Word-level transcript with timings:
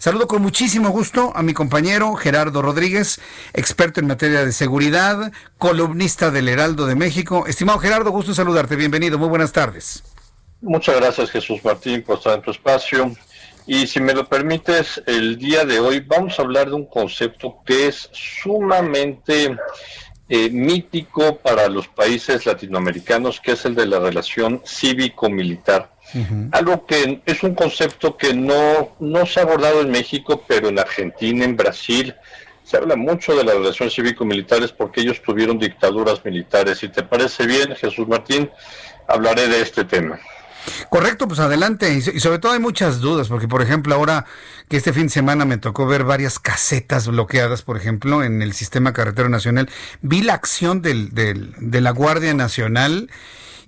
Saludo 0.00 0.28
con 0.28 0.40
muchísimo 0.40 0.88
gusto 0.88 1.30
a 1.36 1.42
mi 1.42 1.52
compañero 1.52 2.14
Gerardo 2.14 2.62
Rodríguez, 2.62 3.20
experto 3.52 4.00
en 4.00 4.06
materia 4.06 4.46
de 4.46 4.52
seguridad, 4.52 5.30
columnista 5.58 6.30
del 6.30 6.48
Heraldo 6.48 6.86
de 6.86 6.94
México. 6.94 7.44
Estimado 7.46 7.78
Gerardo, 7.80 8.10
gusto 8.10 8.32
saludarte. 8.32 8.76
Bienvenido. 8.76 9.18
Muy 9.18 9.28
buenas 9.28 9.52
tardes. 9.52 10.02
Muchas 10.62 10.96
gracias, 10.96 11.30
Jesús 11.30 11.62
Martín, 11.62 12.02
por 12.02 12.16
estar 12.16 12.34
en 12.34 12.40
tu 12.40 12.50
espacio. 12.50 13.14
Y 13.66 13.86
si 13.86 14.00
me 14.00 14.14
lo 14.14 14.26
permites, 14.26 15.02
el 15.04 15.36
día 15.36 15.66
de 15.66 15.80
hoy 15.80 16.00
vamos 16.00 16.38
a 16.38 16.42
hablar 16.44 16.70
de 16.70 16.76
un 16.76 16.86
concepto 16.86 17.58
que 17.66 17.88
es 17.88 18.08
sumamente 18.14 19.54
eh, 20.30 20.48
mítico 20.48 21.36
para 21.36 21.68
los 21.68 21.88
países 21.88 22.46
latinoamericanos, 22.46 23.38
que 23.38 23.52
es 23.52 23.66
el 23.66 23.74
de 23.74 23.84
la 23.84 23.98
relación 23.98 24.62
cívico-militar. 24.64 25.90
Algo 26.52 26.86
que 26.86 27.22
es 27.24 27.42
un 27.42 27.54
concepto 27.54 28.16
que 28.16 28.34
no, 28.34 28.96
no 29.00 29.26
se 29.26 29.40
ha 29.40 29.44
abordado 29.44 29.80
en 29.80 29.90
México, 29.90 30.42
pero 30.46 30.68
en 30.68 30.78
Argentina, 30.78 31.44
en 31.44 31.56
Brasil, 31.56 32.14
se 32.64 32.76
habla 32.76 32.96
mucho 32.96 33.36
de 33.36 33.44
las 33.44 33.56
relaciones 33.56 33.94
cívico-militares 33.94 34.72
porque 34.72 35.00
ellos 35.00 35.22
tuvieron 35.22 35.58
dictaduras 35.58 36.24
militares. 36.24 36.78
Si 36.78 36.88
te 36.88 37.02
parece 37.02 37.46
bien, 37.46 37.74
Jesús 37.74 38.06
Martín, 38.06 38.50
hablaré 39.08 39.48
de 39.48 39.60
este 39.60 39.84
tema. 39.84 40.20
Correcto, 40.88 41.26
pues 41.26 41.40
adelante. 41.40 41.92
Y, 41.94 42.20
sobre 42.20 42.38
todo 42.38 42.52
hay 42.52 42.58
muchas 42.58 43.00
dudas, 43.00 43.28
porque 43.28 43.48
por 43.48 43.62
ejemplo 43.62 43.94
ahora 43.94 44.26
que 44.68 44.76
este 44.76 44.92
fin 44.92 45.04
de 45.04 45.10
semana 45.10 45.44
me 45.44 45.58
tocó 45.58 45.86
ver 45.86 46.04
varias 46.04 46.38
casetas 46.38 47.08
bloqueadas, 47.08 47.62
por 47.62 47.76
ejemplo, 47.76 48.22
en 48.22 48.42
el 48.42 48.52
sistema 48.52 48.92
carretero 48.92 49.28
nacional, 49.28 49.68
vi 50.02 50.22
la 50.22 50.34
acción 50.34 50.82
del, 50.82 51.10
del, 51.10 51.54
de 51.58 51.80
la 51.80 51.90
Guardia 51.90 52.34
Nacional 52.34 53.10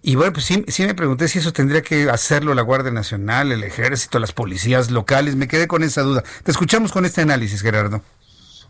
y 0.02 0.16
bueno, 0.16 0.32
pues 0.32 0.46
sí, 0.46 0.64
sí 0.66 0.84
me 0.84 0.94
pregunté 0.94 1.28
si 1.28 1.38
eso 1.38 1.52
tendría 1.52 1.82
que 1.82 2.10
hacerlo 2.10 2.54
la 2.54 2.62
Guardia 2.62 2.90
Nacional, 2.90 3.52
el 3.52 3.62
Ejército, 3.62 4.18
las 4.18 4.32
policías 4.32 4.90
locales. 4.90 5.36
Me 5.36 5.46
quedé 5.46 5.68
con 5.68 5.84
esa 5.84 6.02
duda. 6.02 6.24
Te 6.42 6.50
escuchamos 6.50 6.90
con 6.90 7.04
este 7.04 7.20
análisis, 7.20 7.62
Gerardo. 7.62 8.02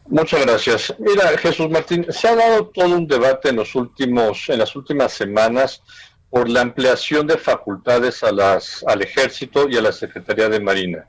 Muchas 0.07 0.43
gracias. 0.43 0.95
Mira, 0.99 1.27
Jesús 1.39 1.71
Martín, 1.71 2.07
se 2.11 2.29
ha 2.29 2.37
dado 2.37 2.67
todo 2.67 2.97
un 2.97 3.07
debate 3.07 3.49
en 3.49 3.57
los 3.57 3.75
últimos, 3.75 4.49
en 4.51 4.59
las 4.59 4.77
últimas 4.77 5.13
semanas 5.13 5.83
por 6.29 6.51
la 6.51 6.61
ampliación 6.61 7.27
de 7.27 7.39
facultades 7.39 8.23
a 8.23 8.33
las, 8.33 8.85
al 8.87 9.01
Ejército 9.01 9.69
y 9.71 9.77
a 9.77 9.83
la 9.83 9.93
Secretaría 9.93 10.51
de 10.51 10.61
Marina. 10.61 11.09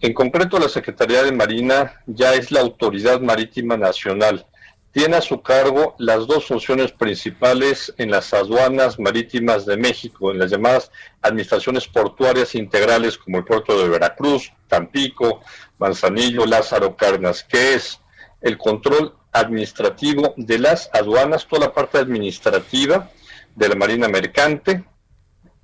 En 0.00 0.14
concreto, 0.14 0.58
la 0.58 0.68
Secretaría 0.68 1.22
de 1.22 1.32
Marina 1.32 2.02
ya 2.06 2.34
es 2.34 2.50
la 2.50 2.60
Autoridad 2.60 3.20
Marítima 3.20 3.76
Nacional 3.76 4.46
tiene 4.92 5.16
a 5.16 5.22
su 5.22 5.40
cargo 5.40 5.94
las 5.98 6.26
dos 6.26 6.46
funciones 6.46 6.92
principales 6.92 7.92
en 7.96 8.10
las 8.10 8.32
aduanas 8.34 8.98
marítimas 8.98 9.64
de 9.64 9.78
México, 9.78 10.30
en 10.30 10.38
las 10.38 10.50
llamadas 10.50 10.92
administraciones 11.22 11.88
portuarias 11.88 12.54
integrales 12.54 13.16
como 13.16 13.38
el 13.38 13.44
puerto 13.44 13.78
de 13.78 13.88
Veracruz, 13.88 14.52
Tampico, 14.68 15.40
Manzanillo, 15.78 16.44
Lázaro 16.44 16.94
Carnas, 16.94 17.42
que 17.42 17.74
es 17.74 18.00
el 18.42 18.58
control 18.58 19.14
administrativo 19.32 20.34
de 20.36 20.58
las 20.58 20.90
aduanas, 20.92 21.46
toda 21.46 21.66
la 21.66 21.72
parte 21.72 21.98
administrativa 21.98 23.10
de 23.56 23.68
la 23.68 23.74
Marina 23.74 24.08
Mercante, 24.08 24.84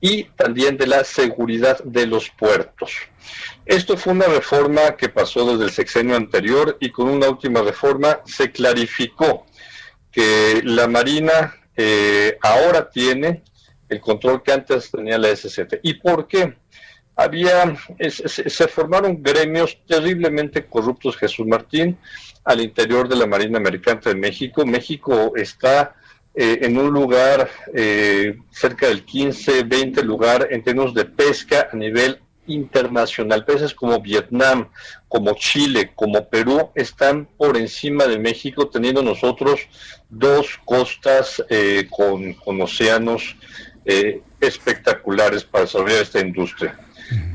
y 0.00 0.24
también 0.24 0.76
de 0.76 0.86
la 0.86 1.04
seguridad 1.04 1.82
de 1.82 2.06
los 2.06 2.30
puertos. 2.30 2.92
Esto 3.66 3.96
fue 3.96 4.12
una 4.12 4.26
reforma 4.26 4.96
que 4.96 5.08
pasó 5.08 5.50
desde 5.50 5.64
el 5.64 5.70
sexenio 5.70 6.16
anterior 6.16 6.76
y 6.80 6.90
con 6.90 7.08
una 7.08 7.28
última 7.28 7.62
reforma 7.62 8.20
se 8.24 8.50
clarificó 8.50 9.46
que 10.10 10.62
la 10.64 10.86
Marina 10.86 11.54
eh, 11.76 12.38
ahora 12.42 12.88
tiene 12.88 13.42
el 13.88 14.00
control 14.00 14.42
que 14.42 14.52
antes 14.52 14.90
tenía 14.90 15.18
la 15.18 15.34
SCT. 15.34 15.80
¿Y 15.82 15.94
por 15.94 16.26
qué? 16.26 16.56
Había, 17.16 17.76
se 17.98 18.68
formaron 18.68 19.22
gremios 19.22 19.76
terriblemente 19.88 20.66
corruptos, 20.66 21.16
Jesús 21.16 21.46
Martín, 21.46 21.98
al 22.44 22.60
interior 22.60 23.08
de 23.08 23.16
la 23.16 23.26
Marina 23.26 23.58
Mercante 23.58 24.10
de 24.10 24.14
México. 24.14 24.64
México 24.64 25.32
está 25.34 25.96
eh, 26.40 26.60
en 26.62 26.78
un 26.78 26.92
lugar 26.92 27.50
eh, 27.74 28.38
cerca 28.52 28.86
del 28.86 29.04
15, 29.04 29.64
20 29.64 30.04
lugar 30.04 30.46
en 30.52 30.62
términos 30.62 30.94
de 30.94 31.04
pesca 31.04 31.68
a 31.72 31.74
nivel 31.74 32.20
internacional. 32.46 33.44
Países 33.44 33.74
como 33.74 34.00
Vietnam, 34.00 34.68
como 35.08 35.34
Chile, 35.34 35.90
como 35.96 36.28
Perú 36.28 36.70
están 36.76 37.26
por 37.36 37.56
encima 37.56 38.06
de 38.06 38.20
México, 38.20 38.68
teniendo 38.68 39.02
nosotros 39.02 39.62
dos 40.08 40.60
costas 40.64 41.42
eh, 41.50 41.88
con, 41.90 42.34
con, 42.34 42.62
océanos 42.62 43.34
espectaculares 44.40 45.42
para 45.42 45.64
desarrollar 45.64 46.02
esta 46.02 46.20
industria. 46.20 46.78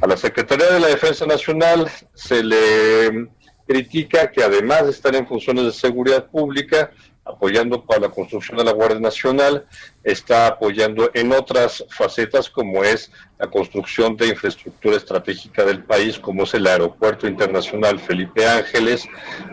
A 0.02 0.08
la 0.08 0.16
Secretaría 0.16 0.68
de 0.68 0.80
la 0.80 0.88
Defensa 0.88 1.26
Nacional 1.26 1.90
se 2.14 2.42
le 2.42 3.28
critica 3.68 4.32
que 4.32 4.44
además 4.44 4.86
de 4.86 4.92
estar 4.92 5.14
en 5.14 5.28
funciones 5.28 5.66
de 5.66 5.72
seguridad 5.74 6.30
pública, 6.30 6.92
apoyando 7.26 7.86
para 7.86 8.02
la 8.02 8.10
construcción 8.10 8.58
de 8.58 8.66
la 8.66 8.74
Guardia 8.74 9.00
Nacional, 9.00 9.66
está 10.04 10.48
apoyando 10.48 11.10
en 11.14 11.32
otras 11.32 11.86
facetas 11.90 12.50
como 12.50 12.84
es 12.84 13.12
la 13.40 13.50
construcción 13.50 14.18
de 14.18 14.28
infraestructura 14.28 14.98
estratégica 14.98 15.64
del 15.64 15.84
país, 15.84 16.20
como 16.20 16.44
es 16.44 16.54
el 16.54 16.68
Aeropuerto 16.68 17.28
Internacional 17.28 18.00
Felipe 18.00 18.46
Ángeles, 18.46 19.08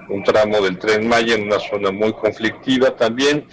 un 0.08 0.24
tramo 0.24 0.60
del 0.60 0.78
tren 0.78 1.06
Maya 1.08 1.34
en 1.34 1.44
una 1.44 1.60
zona 1.60 1.90
muy 1.90 2.12
conflictiva 2.12 2.96
también, 2.96 3.46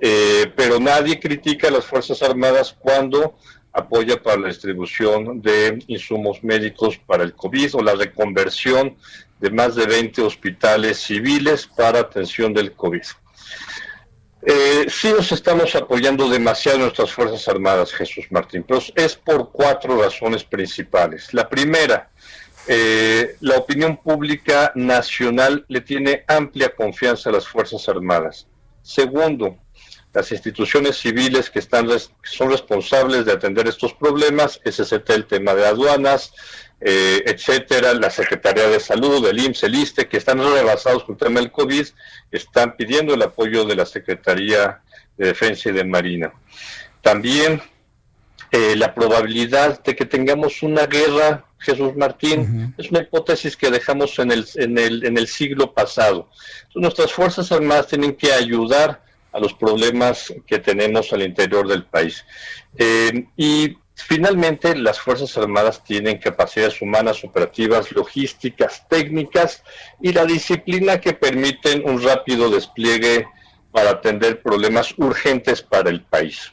eh, 0.00 0.52
pero 0.56 0.78
nadie 0.78 1.18
critica 1.18 1.68
a 1.68 1.72
las 1.72 1.84
Fuerzas 1.84 2.22
Armadas 2.22 2.76
cuando 2.78 3.36
apoya 3.72 4.22
para 4.22 4.40
la 4.40 4.48
distribución 4.48 5.42
de 5.42 5.82
insumos 5.88 6.44
médicos 6.44 6.96
para 6.98 7.24
el 7.24 7.34
COVID 7.34 7.74
o 7.74 7.82
la 7.82 7.94
reconversión 7.94 8.96
de 9.40 9.50
más 9.50 9.74
de 9.74 9.86
20 9.86 10.22
hospitales 10.22 10.98
civiles 10.98 11.66
para 11.66 11.98
atención 11.98 12.54
del 12.54 12.72
COVID. 12.72 13.02
Eh, 14.46 14.86
sí 14.90 15.10
nos 15.10 15.32
estamos 15.32 15.74
apoyando 15.74 16.28
demasiado 16.28 16.78
nuestras 16.78 17.10
Fuerzas 17.12 17.48
Armadas, 17.48 17.92
Jesús 17.94 18.26
Martín, 18.30 18.62
pero 18.68 18.78
es 18.94 19.16
por 19.16 19.50
cuatro 19.50 20.02
razones 20.02 20.44
principales. 20.44 21.32
La 21.32 21.48
primera, 21.48 22.10
eh, 22.66 23.36
la 23.40 23.56
opinión 23.56 23.96
pública 23.96 24.70
nacional 24.74 25.64
le 25.68 25.80
tiene 25.80 26.24
amplia 26.28 26.74
confianza 26.74 27.30
a 27.30 27.32
las 27.32 27.48
Fuerzas 27.48 27.88
Armadas. 27.88 28.46
Segundo, 28.82 29.56
las 30.12 30.30
instituciones 30.30 30.98
civiles 30.98 31.48
que 31.48 31.58
están 31.58 31.88
son 32.22 32.50
responsables 32.50 33.24
de 33.24 33.32
atender 33.32 33.66
estos 33.66 33.94
problemas, 33.94 34.60
SCT 34.62 35.10
el 35.10 35.26
tema 35.26 35.54
de 35.54 35.66
aduanas, 35.66 36.34
eh, 36.80 37.22
etcétera, 37.26 37.94
la 37.94 38.10
Secretaría 38.10 38.68
de 38.68 38.80
Salud, 38.80 39.26
el 39.26 39.38
IMSS, 39.38 39.62
el 39.64 39.74
ISTE, 39.74 40.08
que 40.08 40.18
están 40.18 40.38
rebasados 40.38 41.04
con 41.04 41.14
el 41.14 41.18
tema 41.18 41.40
del 41.40 41.50
COVID, 41.50 41.86
están 42.30 42.76
pidiendo 42.76 43.14
el 43.14 43.22
apoyo 43.22 43.64
de 43.64 43.76
la 43.76 43.86
Secretaría 43.86 44.82
de 45.16 45.28
Defensa 45.28 45.70
y 45.70 45.72
de 45.72 45.84
Marina. 45.84 46.32
También 47.00 47.62
eh, 48.50 48.76
la 48.76 48.94
probabilidad 48.94 49.82
de 49.82 49.96
que 49.96 50.04
tengamos 50.04 50.62
una 50.62 50.86
guerra, 50.86 51.44
Jesús 51.58 51.96
Martín, 51.96 52.74
es 52.78 52.90
una 52.90 53.00
hipótesis 53.00 53.56
que 53.56 53.70
dejamos 53.70 54.18
en 54.18 54.30
el, 54.30 54.46
en 54.56 54.78
el, 54.78 55.04
en 55.04 55.18
el 55.18 55.26
siglo 55.26 55.72
pasado. 55.72 56.28
nuestras 56.74 57.12
Fuerzas 57.12 57.50
Armadas 57.50 57.88
tienen 57.88 58.14
que 58.14 58.32
ayudar 58.32 59.02
a 59.32 59.40
los 59.40 59.54
problemas 59.54 60.32
que 60.46 60.60
tenemos 60.60 61.12
al 61.12 61.22
interior 61.22 61.66
del 61.66 61.84
país. 61.84 62.24
Eh, 62.76 63.26
y 63.36 63.76
Finalmente, 63.94 64.76
las 64.76 65.00
Fuerzas 65.00 65.36
Armadas 65.38 65.82
tienen 65.84 66.18
capacidades 66.18 66.82
humanas, 66.82 67.22
operativas, 67.24 67.92
logísticas, 67.92 68.86
técnicas 68.88 69.62
y 70.00 70.12
la 70.12 70.24
disciplina 70.24 71.00
que 71.00 71.12
permiten 71.12 71.88
un 71.88 72.02
rápido 72.02 72.50
despliegue 72.50 73.26
para 73.70 73.90
atender 73.90 74.42
problemas 74.42 74.94
urgentes 74.98 75.62
para 75.62 75.90
el 75.90 76.02
país. 76.02 76.52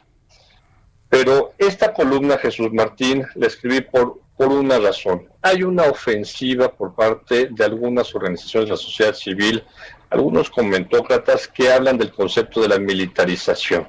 Pero 1.10 1.54
esta 1.58 1.94
columna, 1.94 2.38
Jesús 2.38 2.72
Martín, 2.72 3.26
la 3.36 3.48
escribí 3.48 3.82
por, 3.82 4.22
por 4.38 4.48
una 4.48 4.80
razón. 4.80 5.28
Hay 5.42 5.64
una 5.64 5.84
ofensiva 5.84 6.72
por 6.72 6.96
parte 6.96 7.50
de 7.52 7.66
algunas 7.66 8.16
organizaciones 8.16 8.70
de 8.70 8.76
la 8.76 8.82
sociedad 8.82 9.14
civil, 9.14 9.64
algunos 10.10 10.50
comentócratas 10.50 11.48
que 11.48 11.72
hablan 11.72 11.98
del 11.98 12.12
concepto 12.12 12.62
de 12.62 12.70
la 12.70 12.80
militarización. 12.80 13.88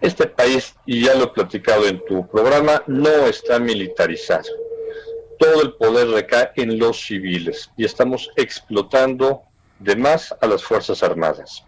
Este 0.00 0.26
país, 0.26 0.74
y 0.86 1.04
ya 1.04 1.14
lo 1.14 1.24
he 1.24 1.28
platicado 1.28 1.86
en 1.86 2.02
tu 2.06 2.26
programa, 2.28 2.82
no 2.86 3.26
está 3.26 3.58
militarizado. 3.58 4.48
todo 5.38 5.62
el 5.62 5.72
poder 5.72 6.08
recae 6.08 6.50
en 6.56 6.78
los 6.78 7.00
civiles 7.00 7.70
y 7.78 7.86
estamos 7.86 8.30
explotando 8.36 9.42
de 9.78 9.96
más 9.96 10.34
a 10.38 10.46
las 10.46 10.62
Fuerzas 10.62 11.02
Armadas. 11.02 11.64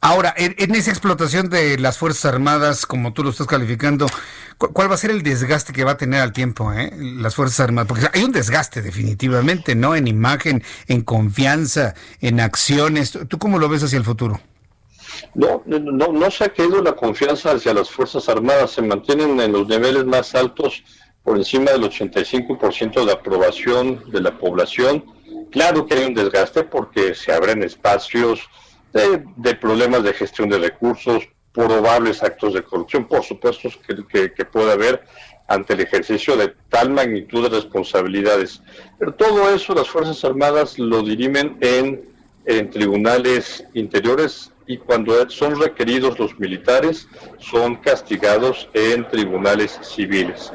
Ahora, 0.00 0.32
en, 0.36 0.74
esa 0.76 0.90
explotación 0.90 1.50
de 1.50 1.76
las 1.76 1.98
Fuerzas 1.98 2.26
Armadas, 2.26 2.86
como 2.86 3.12
tú 3.12 3.24
lo 3.24 3.30
estás 3.30 3.48
calificando, 3.48 4.06
¿cuál 4.56 4.88
va 4.88 4.94
a 4.94 4.98
ser 4.98 5.10
el 5.10 5.24
desgaste 5.24 5.72
que 5.72 5.82
va 5.82 5.92
a 5.92 5.96
tener 5.96 6.20
al 6.20 6.32
tiempo 6.32 6.72
eh, 6.72 6.92
las 6.96 7.34
Fuerzas 7.34 7.60
Armadas? 7.60 7.88
Porque 7.88 8.06
hay 8.12 8.22
un 8.22 8.30
desgaste 8.30 8.80
definitivamente, 8.80 9.74
¿no? 9.74 9.96
En 9.96 10.06
imagen, 10.06 10.62
en 10.86 11.00
confianza, 11.02 11.94
en 12.20 12.38
acciones. 12.38 13.18
¿Tú 13.26 13.38
cómo 13.38 13.58
lo 13.58 13.68
ves 13.68 13.82
hacia 13.82 13.98
el 13.98 14.04
futuro? 14.04 14.40
No, 15.34 15.62
no, 15.66 16.12
no 16.12 16.30
se 16.30 16.44
ha 16.44 16.48
caído 16.48 16.82
la 16.82 16.92
confianza 16.92 17.52
hacia 17.52 17.74
las 17.74 17.90
Fuerzas 17.90 18.28
Armadas, 18.28 18.72
se 18.72 18.82
mantienen 18.82 19.40
en 19.40 19.52
los 19.52 19.68
niveles 19.68 20.04
más 20.04 20.34
altos, 20.34 20.82
por 21.28 21.36
encima 21.36 21.72
del 21.72 21.82
85% 21.82 23.04
de 23.04 23.12
aprobación 23.12 24.02
de 24.10 24.22
la 24.22 24.38
población. 24.38 25.04
Claro 25.50 25.86
que 25.86 25.94
hay 25.94 26.04
un 26.06 26.14
desgaste 26.14 26.64
porque 26.64 27.14
se 27.14 27.32
abren 27.32 27.62
espacios 27.62 28.40
de, 28.94 29.54
problemas 29.54 30.02
de 30.02 30.14
gestión 30.14 30.48
de 30.48 30.58
recursos, 30.58 31.28
probables 31.52 32.22
actos 32.22 32.54
de 32.54 32.62
corrupción, 32.62 33.06
por 33.06 33.22
supuesto 33.24 33.68
que, 34.10 34.32
que, 34.32 34.44
puede 34.46 34.72
haber 34.72 35.02
ante 35.48 35.74
el 35.74 35.80
ejercicio 35.80 36.34
de 36.36 36.54
tal 36.70 36.90
magnitud 36.90 37.42
de 37.42 37.56
responsabilidades. 37.56 38.62
Pero 38.98 39.12
todo 39.12 39.50
eso 39.54 39.74
las 39.74 39.88
Fuerzas 39.88 40.24
Armadas 40.24 40.78
lo 40.78 41.02
dirimen 41.02 41.58
en, 41.60 42.08
en 42.46 42.70
tribunales 42.70 43.64
interiores 43.74 44.50
y 44.68 44.76
cuando 44.76 45.28
son 45.30 45.58
requeridos 45.58 46.18
los 46.18 46.38
militares 46.38 47.08
son 47.38 47.76
castigados 47.76 48.68
en 48.74 49.08
tribunales 49.08 49.80
civiles. 49.82 50.52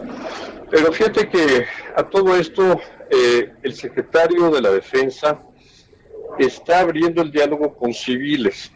Pero 0.70 0.94
fíjate 0.94 1.28
que 1.28 1.66
a 1.96 2.04
todo 2.04 2.38
esto 2.38 2.80
eh, 3.10 3.52
el 3.64 3.74
secretario 3.74 4.52
de 4.52 4.62
la 4.62 4.70
Defensa 4.70 5.42
está 6.38 6.82
abriendo 6.82 7.24
el 7.24 7.32
diálogo 7.32 7.76
con 7.76 7.92
civiles. 7.92 8.72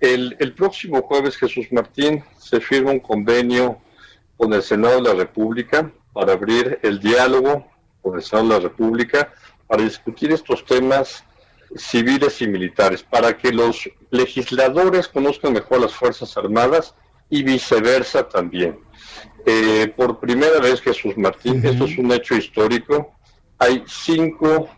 El, 0.00 0.36
próximo 0.56 1.02
jueves, 1.02 1.36
Jesús 1.36 1.66
Martín, 1.72 2.22
se 2.38 2.60
firma 2.60 2.90
un 2.90 3.00
convenio 3.00 3.78
con 4.36 4.52
el 4.52 4.62
Senado 4.62 4.96
de 4.96 5.02
la 5.02 5.14
República 5.14 5.90
para 6.12 6.32
abrir 6.32 6.80
el 6.82 6.98
diálogo 6.98 7.66
con 8.02 8.16
el 8.16 8.22
Senado 8.22 8.48
de 8.48 8.54
la 8.54 8.60
República 8.68 9.32
para 9.66 9.82
discutir 9.82 10.32
estos 10.32 10.64
temas 10.64 11.24
civiles 11.76 12.40
y 12.42 12.48
militares, 12.48 13.02
para 13.02 13.36
que 13.36 13.52
los 13.52 13.88
legisladores 14.10 15.08
conozcan 15.08 15.52
mejor 15.52 15.80
las 15.80 15.94
Fuerzas 15.94 16.36
Armadas 16.36 16.94
y 17.30 17.42
viceversa 17.42 18.28
también. 18.28 18.78
Eh, 19.46 19.92
por 19.96 20.18
primera 20.18 20.58
vez, 20.60 20.80
Jesús 20.80 21.16
Martín, 21.16 21.64
esto 21.64 21.84
es 21.84 21.98
un 21.98 22.12
hecho 22.12 22.34
histórico, 22.34 23.14
hay 23.58 23.84
cinco 23.86 24.68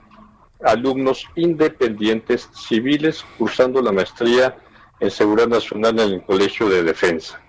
alumnos 0.62 1.26
independientes 1.36 2.48
civiles 2.54 3.24
cursando 3.38 3.80
la 3.80 3.92
maestría 3.92 4.56
en 5.00 5.10
Seguridad 5.10 5.48
Nacional 5.48 5.98
en 6.00 6.12
el 6.14 6.22
Colegio 6.22 6.68
de 6.68 6.82
Defensa. 6.82 7.40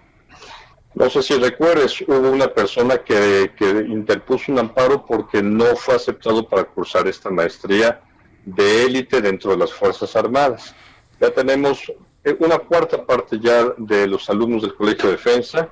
No 0.94 1.10
sé 1.10 1.24
si 1.24 1.36
recuerdes, 1.36 2.02
hubo 2.02 2.32
una 2.32 2.48
persona 2.48 2.98
que, 2.98 3.52
interpuso 3.88 4.52
un 4.52 4.60
amparo 4.60 5.06
porque 5.06 5.42
no 5.42 5.76
fue 5.76 5.96
aceptado 5.96 6.48
para 6.48 6.66
cursar 6.66 7.08
esta 7.08 7.30
maestría 7.30 8.02
de 8.46 8.86
élite 8.86 9.22
dentro 9.22 9.52
de 9.52 9.58
las 9.58 9.74
Fuerzas 9.74 10.16
Armadas. 10.16 10.76
Ya 11.20 11.32
tenemos 11.32 11.92
eh, 12.24 12.36
una 12.40 12.60
cuarta 12.60 13.06
parte 13.06 13.40
ya 13.40 13.74
de 13.78 14.08
los 14.08 14.30
alumnos 14.30 14.62
del 14.62 14.76
Colegio 14.76 15.06
de 15.06 15.16
Defensa 15.16 15.70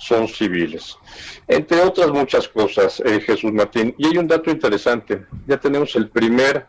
son 0.00 0.26
civiles. 0.26 0.96
Entre 1.46 1.80
otras 1.80 2.10
muchas 2.10 2.48
cosas, 2.48 3.02
eh, 3.04 3.20
Jesús 3.20 3.52
Martín. 3.52 3.94
Y 3.98 4.06
hay 4.06 4.16
un 4.16 4.26
dato 4.26 4.50
interesante. 4.50 5.26
Ya 5.46 5.58
tenemos 5.58 5.94
el 5.94 6.08
primer 6.08 6.66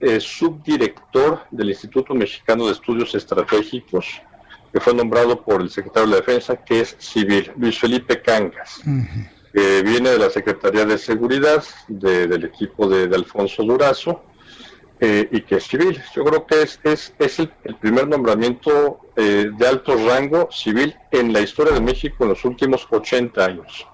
eh, 0.00 0.18
subdirector 0.20 1.42
del 1.50 1.68
Instituto 1.68 2.14
Mexicano 2.14 2.66
de 2.66 2.72
Estudios 2.72 3.14
Estratégicos, 3.14 4.06
que 4.72 4.80
fue 4.80 4.94
nombrado 4.94 5.42
por 5.42 5.60
el 5.60 5.68
secretario 5.68 6.08
de 6.08 6.14
la 6.14 6.20
Defensa, 6.20 6.56
que 6.56 6.80
es 6.80 6.96
civil, 6.98 7.52
Luis 7.58 7.78
Felipe 7.78 8.22
Cangas, 8.22 8.80
que 9.52 9.82
viene 9.82 10.10
de 10.10 10.18
la 10.18 10.30
Secretaría 10.30 10.86
de 10.86 10.96
Seguridad 10.96 11.62
del 11.88 12.44
equipo 12.44 12.88
de, 12.88 13.14
Alfonso 13.14 13.62
Durazo. 13.62 14.24
Eh, 15.04 15.28
y 15.32 15.40
que 15.40 15.56
es 15.56 15.64
civil. 15.66 16.00
Yo 16.14 16.22
creo 16.22 16.46
que 16.46 16.62
es, 16.62 16.78
es, 16.84 17.12
es 17.18 17.40
el, 17.40 17.50
primer 17.80 18.06
nombramiento 18.06 19.00
eh, 19.16 19.50
de 19.52 19.66
alto 19.66 19.96
rango 19.96 20.48
civil 20.52 20.94
en 21.10 21.32
la 21.32 21.40
historia 21.40 21.72
de 21.72 21.80
México 21.80 22.22
en 22.22 22.28
los 22.28 22.44
últimos 22.44 22.86
80 22.88 23.44
años. 23.44 23.84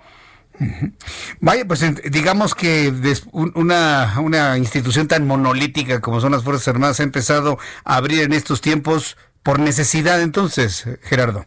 Vaya, 1.41 1.65
pues 1.67 1.83
digamos 2.11 2.55
que 2.55 2.93
una, 3.33 4.17
una 4.21 4.59
institución 4.59 5.09
tan 5.09 5.27
monolítica 5.27 6.03
como 6.03 6.21
son 6.21 6.33
las 6.33 6.45
Fuerzas 6.45 6.69
Armadas 6.69 7.01
ha 7.01 7.05
empezado 7.05 7.59
a 7.85 7.97
abrir 7.97 8.21
en 8.21 8.35
estos 8.35 8.61
tiempos 8.61 9.17
por 9.43 9.61
necesidad 9.61 10.21
entonces, 10.21 10.87
Gerardo. 11.05 11.47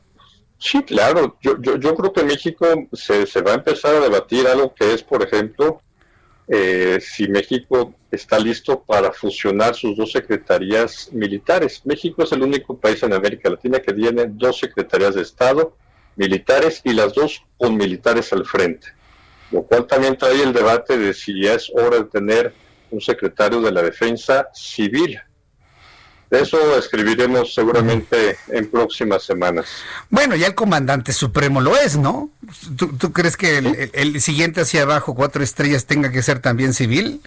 Sí, 0.58 0.82
claro. 0.82 1.38
Yo, 1.40 1.62
yo, 1.62 1.76
yo 1.78 1.96
creo 1.96 2.12
que 2.12 2.22
en 2.22 2.28
México 2.28 2.66
se, 2.94 3.28
se, 3.28 3.42
va 3.44 3.52
a 3.52 3.56
empezar 3.56 3.94
a 3.94 4.00
debatir 4.00 4.48
algo 4.48 4.74
que 4.74 4.92
es, 4.92 5.04
por 5.04 5.22
ejemplo, 5.22 5.84
eh, 6.52 7.00
si 7.02 7.28
México 7.28 7.96
está 8.12 8.38
listo 8.38 8.84
para 8.84 9.12
fusionar 9.12 9.74
sus 9.74 9.96
dos 9.96 10.12
secretarías 10.12 11.10
militares. 11.12 11.82
México 11.86 12.24
es 12.24 12.32
el 12.34 12.44
único 12.44 12.78
país 12.78 13.02
en 13.04 13.14
América 13.14 13.50
Latina 13.50 13.80
que 13.80 13.94
tiene 13.94 14.26
dos 14.28 14.60
secretarías 14.60 15.16
de 15.16 15.22
Estado 15.22 15.76
militares 16.18 16.82
y 16.84 16.94
las 16.94 17.14
dos 17.14 17.42
con 17.58 17.78
militares 17.78 18.34
al 18.34 18.46
frente 18.46 18.90
lo 19.52 19.64
cual 19.64 19.86
también 19.86 20.18
trae 20.18 20.42
el 20.42 20.54
debate 20.54 20.98
de 20.98 21.14
si 21.14 21.44
ya 21.44 21.54
es 21.54 21.70
hora 21.74 21.98
de 21.98 22.06
tener 22.06 22.54
un 22.90 23.02
secretario 23.02 23.62
de 23.62 23.72
la 23.72 23.82
defensa 23.82 24.50
civil. 24.54 25.20
De 26.32 26.42
eso 26.42 26.78
escribiremos 26.78 27.54
seguramente 27.54 28.38
en 28.48 28.72
próximas 28.72 29.24
semanas. 29.24 29.66
Bueno, 30.10 30.36
ya 30.36 30.48
el 30.48 30.56
comandante 30.56 31.12
supremo 31.12 31.60
lo 31.60 31.76
es, 31.76 31.98
¿no? 31.98 32.32
¿Tú, 32.78 33.12
crees 33.12 33.36
que 33.36 33.90
el, 33.94 34.22
siguiente 34.22 34.62
hacia 34.62 34.84
abajo, 34.84 35.14
cuatro 35.14 35.44
estrellas, 35.44 35.86
tenga 35.86 36.10
que 36.10 36.24
ser 36.24 36.40
también 36.40 36.74
civil? 36.74 37.22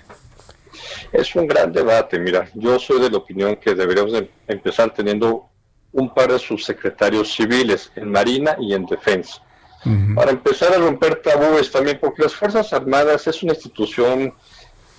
Es 1.12 1.36
un 1.36 1.46
gran 1.46 1.72
debate, 1.72 2.18
mira, 2.18 2.48
yo 2.54 2.78
soy 2.78 3.00
de 3.00 3.10
la 3.10 3.18
opinión 3.18 3.56
que 3.56 3.74
deberíamos 3.74 4.14
empezar 4.48 4.92
teniendo 4.94 5.50
un 5.92 6.12
par 6.12 6.32
de 6.32 6.38
subsecretarios 6.38 7.34
civiles 7.34 7.92
en 7.94 8.10
Marina 8.10 8.56
y 8.58 8.74
en 8.74 8.86
Defensa 8.86 9.44
para 10.14 10.30
empezar 10.30 10.72
a 10.72 10.78
romper 10.78 11.16
tabúes 11.16 11.70
también, 11.70 11.98
porque 12.00 12.22
las 12.22 12.34
Fuerzas 12.34 12.72
Armadas 12.72 13.26
es 13.26 13.42
una 13.42 13.52
institución 13.52 14.32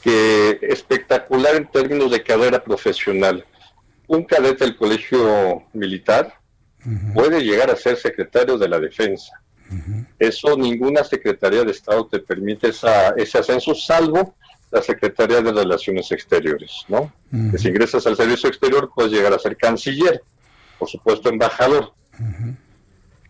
que 0.04 0.60
espectacular 0.62 1.56
en 1.56 1.66
términos 1.66 2.12
de 2.12 2.22
carrera 2.22 2.64
profesional. 2.64 3.44
Un 4.08 4.24
cadete 4.24 4.66
del 4.66 4.76
colegio 4.76 5.64
militar 5.74 6.34
puede 7.14 7.44
llegar 7.44 7.72
a 7.72 7.76
ser 7.76 7.98
secretario 7.98 8.58
de 8.58 8.70
la 8.70 8.80
defensa. 8.80 9.42
Eso 10.20 10.56
ninguna 10.58 11.04
Secretaría 11.04 11.64
de 11.64 11.72
Estado 11.72 12.08
te 12.08 12.20
permite 12.20 12.70
ese 12.70 13.38
ascenso, 13.38 13.74
salvo 13.74 14.36
la 14.72 14.82
Secretaría 14.82 15.42
de 15.42 15.52
Relaciones 15.52 16.12
Exteriores, 16.12 16.86
¿no? 16.88 17.12
Que 17.52 17.58
si 17.58 17.70
ingresas 17.70 18.06
al 18.08 18.16
servicio 18.16 18.50
exterior 18.50 18.92
puedes 18.94 19.12
llegar 19.12 19.34
a 19.34 19.40
ser 19.40 19.58
canciller, 19.58 20.22
por 20.78 20.90
supuesto 20.90 21.30
embajador. 21.30 21.94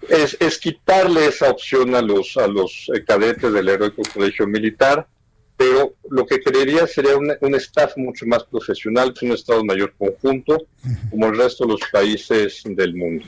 Es, 0.09 0.59
quitarle 0.59 1.27
esa 1.27 1.49
opción 1.49 1.95
a 1.95 2.01
los, 2.01 2.37
a 2.37 2.47
los 2.47 2.91
eh, 2.93 3.03
cadetes 3.03 3.51
del 3.51 3.69
heroico 3.69 4.03
colegio 4.13 4.45
militar, 4.45 5.07
pero 5.57 5.93
lo 6.09 6.25
que 6.25 6.41
creería 6.41 6.85
sería 6.87 7.15
un, 7.15 7.55
staff 7.55 7.93
mucho 7.97 8.25
más 8.25 8.43
profesional, 8.43 9.13
un 9.21 9.31
Estado 9.31 9.63
mayor 9.63 9.93
conjunto, 9.97 10.67
como 11.09 11.27
el 11.27 11.37
resto 11.37 11.65
de 11.65 11.71
los 11.71 11.81
países 11.91 12.61
del 12.65 12.95
mundo. 12.95 13.25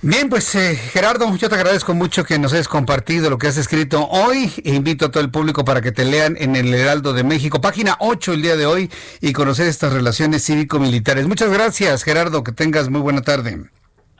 Bien, 0.00 0.28
pues 0.28 0.54
eh, 0.54 0.76
Gerardo, 0.76 1.34
yo 1.36 1.48
te 1.48 1.56
agradezco 1.56 1.92
mucho 1.92 2.22
que 2.22 2.38
nos 2.38 2.52
hayas 2.52 2.68
compartido 2.68 3.30
lo 3.30 3.38
que 3.38 3.48
has 3.48 3.56
escrito 3.56 4.06
hoy. 4.06 4.52
E 4.64 4.74
invito 4.74 5.06
a 5.06 5.10
todo 5.10 5.24
el 5.24 5.30
público 5.30 5.64
para 5.64 5.80
que 5.80 5.90
te 5.90 6.04
lean 6.04 6.36
en 6.38 6.54
el 6.54 6.72
Heraldo 6.72 7.12
de 7.12 7.24
México, 7.24 7.60
página 7.60 7.96
8 7.98 8.34
el 8.34 8.42
día 8.42 8.56
de 8.56 8.64
hoy, 8.64 8.90
y 9.20 9.32
conocer 9.32 9.66
estas 9.66 9.92
relaciones 9.92 10.44
cívico-militares. 10.44 11.26
Muchas 11.26 11.50
gracias, 11.50 12.04
Gerardo, 12.04 12.44
que 12.44 12.52
tengas 12.52 12.88
muy 12.88 13.00
buena 13.00 13.22
tarde. 13.22 13.58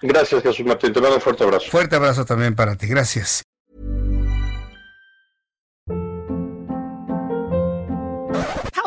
Gracias, 0.02 0.42
Jesús 0.42 0.66
Martín. 0.66 0.92
Te 0.92 1.00
mando 1.00 1.16
un 1.16 1.22
fuerte 1.22 1.44
abrazo. 1.44 1.70
Fuerte 1.70 1.94
abrazo 1.94 2.24
también 2.24 2.56
para 2.56 2.74
ti. 2.74 2.88
Gracias. 2.88 3.47